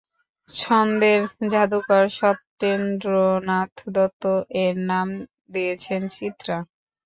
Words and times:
ছন্দের 0.49 1.21
জাদুকর 1.51 2.05
সত্যেন্দ্রনাথ 2.17 3.73
দত্ত 3.95 4.23
এর 4.61 4.75
নাম 4.89 5.07
দিয়েছেন 5.53 6.01
‘চিত্রা’। 6.15 6.57